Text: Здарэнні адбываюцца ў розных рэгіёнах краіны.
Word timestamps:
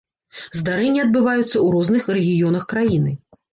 Здарэнні 0.59 1.01
адбываюцца 1.03 1.45
ў 1.45 1.67
розных 1.77 2.11
рэгіёнах 2.17 2.69
краіны. 2.75 3.11